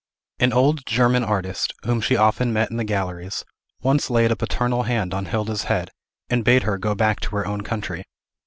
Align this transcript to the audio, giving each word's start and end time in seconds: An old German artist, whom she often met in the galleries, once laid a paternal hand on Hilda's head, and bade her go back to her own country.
An 0.39 0.51
old 0.51 0.83
German 0.87 1.23
artist, 1.23 1.75
whom 1.83 2.01
she 2.01 2.15
often 2.17 2.51
met 2.51 2.71
in 2.71 2.77
the 2.77 2.83
galleries, 2.83 3.45
once 3.83 4.09
laid 4.09 4.31
a 4.31 4.35
paternal 4.35 4.81
hand 4.81 5.13
on 5.13 5.25
Hilda's 5.27 5.65
head, 5.65 5.91
and 6.27 6.43
bade 6.43 6.63
her 6.63 6.79
go 6.79 6.95
back 6.95 7.19
to 7.19 7.35
her 7.35 7.45
own 7.45 7.61
country. 7.61 8.05